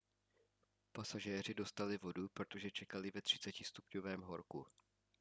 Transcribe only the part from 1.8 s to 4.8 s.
vodu protože čekali ve 30° horku